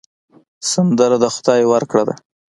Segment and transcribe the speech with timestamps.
[0.71, 2.15] سندره د خدای ورکړه ده